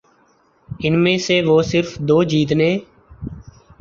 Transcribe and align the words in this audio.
ان 0.79 0.93
میں 1.03 1.17
سے 1.17 1.41
وہ 1.43 1.61
صرف 1.63 1.89
دو 1.99 2.21
جیتنے 2.25 2.71